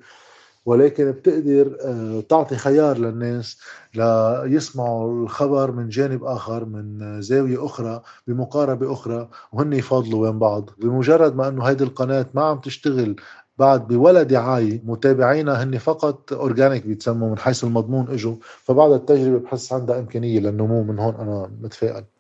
ولكن 0.65 1.12
بتقدر 1.12 1.78
آه، 1.82 2.22
تعطي 2.22 2.56
خيار 2.56 2.98
للناس 2.98 3.60
ليسمعوا 3.95 5.24
الخبر 5.24 5.72
من 5.72 5.89
جانب 5.89 6.24
آخر 6.24 6.65
من 6.65 7.22
زاوية 7.22 7.65
أخرى 7.65 8.02
بمقاربة 8.28 8.93
أخرى 8.93 9.30
وهن 9.52 9.74
يفاضلوا 9.74 10.28
بين 10.28 10.39
بعض. 10.39 10.69
بمجرد 10.78 11.36
ما 11.36 11.48
أنه 11.48 11.63
هيدي 11.63 11.84
القناة 11.84 12.26
ما 12.34 12.41
عم 12.43 12.60
تشتغل 12.60 13.15
بعد 13.58 13.88
بولا 13.88 14.24
دعاية 14.24 14.82
متابعينا 14.86 15.63
هن 15.63 15.78
فقط 15.78 16.34
organic 16.34 16.86
بيتسموا 16.88 17.30
من 17.30 17.38
حيث 17.38 17.63
المضمون 17.63 18.10
إجوا. 18.10 18.36
فبعد 18.41 18.91
التجربة 18.91 19.39
بحس 19.39 19.74
عندها 19.74 20.00
إمكانية 20.00 20.39
للنمو 20.39 20.84
من 20.84 21.00
هون 21.00 21.15
أنا 21.15 21.52
متفائل. 21.62 22.18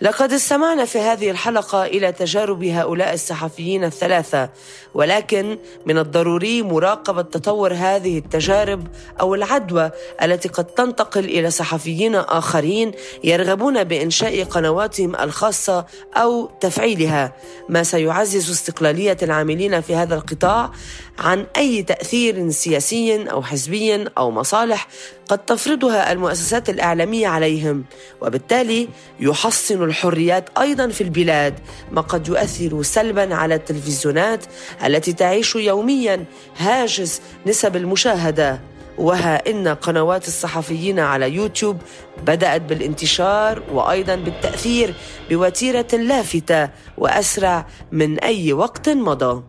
لقد 0.00 0.32
استمعنا 0.32 0.84
في 0.84 0.98
هذه 0.98 1.30
الحلقة 1.30 1.86
إلى 1.86 2.12
تجارب 2.12 2.64
هؤلاء 2.64 3.14
الصحفيين 3.14 3.84
الثلاثة 3.84 4.48
ولكن 4.94 5.58
من 5.86 5.98
الضروري 5.98 6.62
مراقبة 6.62 7.22
تطور 7.22 7.74
هذه 7.74 8.18
التجارب 8.18 8.86
أو 9.20 9.34
العدوى 9.34 9.90
التي 10.22 10.48
قد 10.48 10.64
تنتقل 10.64 11.24
إلى 11.24 11.50
صحفيين 11.50 12.14
آخرين 12.14 12.92
يرغبون 13.24 13.84
بإنشاء 13.84 14.44
قنواتهم 14.44 15.16
الخاصة 15.16 15.86
أو 16.16 16.50
تفعيلها. 16.60 17.32
ما 17.68 17.82
سيعزز 17.82 18.50
استقلالية 18.50 19.16
العاملين 19.22 19.80
في 19.80 19.94
هذا 19.94 20.14
القطاع 20.14 20.70
عن 21.18 21.46
أي 21.56 21.82
تأثير 21.82 22.50
سياسي 22.50 23.30
أو 23.30 23.42
حزبي 23.42 24.04
أو 24.18 24.30
مصالح 24.30 24.88
قد 25.28 25.38
تفرضها 25.38 26.12
المؤسسات 26.12 26.70
الإعلامية 26.70 27.28
عليهم 27.28 27.84
وبالتالي 28.20 28.88
يحصن 29.20 29.83
الحريات 29.84 30.48
أيضا 30.58 30.88
في 30.88 31.00
البلاد 31.00 31.54
ما 31.92 32.00
قد 32.00 32.28
يؤثر 32.28 32.82
سلبا 32.82 33.34
على 33.34 33.54
التلفزيونات 33.54 34.44
التي 34.86 35.12
تعيش 35.12 35.56
يوميا 35.56 36.24
هاجس 36.58 37.22
نسب 37.46 37.76
المشاهدة. 37.76 38.60
وها 38.98 39.50
إن 39.50 39.68
قنوات 39.68 40.28
الصحفيين 40.28 40.98
على 41.00 41.30
يوتيوب 41.30 41.76
بدأت 42.26 42.60
بالانتشار 42.60 43.62
وأيضا 43.72 44.14
بالتأثير 44.14 44.94
بوتيرة 45.30 45.86
لافتة 45.92 46.68
وأسرع 46.98 47.66
من 47.92 48.18
أي 48.18 48.52
وقت 48.52 48.88
مضى. 48.88 49.42